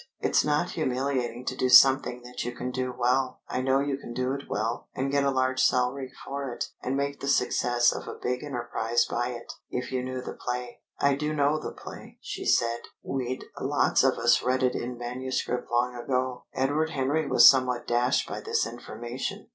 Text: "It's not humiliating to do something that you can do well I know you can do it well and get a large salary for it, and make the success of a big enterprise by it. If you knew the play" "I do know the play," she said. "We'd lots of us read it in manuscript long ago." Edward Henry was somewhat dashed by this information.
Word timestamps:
"It's 0.19 0.43
not 0.43 0.71
humiliating 0.71 1.45
to 1.45 1.55
do 1.55 1.69
something 1.69 2.23
that 2.23 2.43
you 2.43 2.53
can 2.55 2.71
do 2.71 2.91
well 2.91 3.41
I 3.47 3.61
know 3.61 3.81
you 3.81 3.97
can 3.97 4.15
do 4.15 4.33
it 4.33 4.49
well 4.49 4.87
and 4.95 5.11
get 5.11 5.23
a 5.23 5.29
large 5.29 5.61
salary 5.61 6.11
for 6.25 6.51
it, 6.51 6.69
and 6.81 6.97
make 6.97 7.19
the 7.19 7.27
success 7.27 7.91
of 7.91 8.07
a 8.07 8.15
big 8.19 8.43
enterprise 8.43 9.05
by 9.05 9.27
it. 9.27 9.53
If 9.69 9.91
you 9.91 10.01
knew 10.03 10.19
the 10.19 10.33
play" 10.33 10.81
"I 10.99 11.13
do 11.13 11.33
know 11.35 11.59
the 11.59 11.71
play," 11.71 12.17
she 12.19 12.47
said. 12.47 12.79
"We'd 13.03 13.43
lots 13.59 14.03
of 14.03 14.13
us 14.17 14.41
read 14.41 14.63
it 14.63 14.73
in 14.73 14.97
manuscript 14.97 15.69
long 15.69 15.95
ago." 15.95 16.45
Edward 16.51 16.89
Henry 16.89 17.27
was 17.27 17.47
somewhat 17.47 17.85
dashed 17.85 18.27
by 18.27 18.41
this 18.41 18.65
information. 18.65 19.49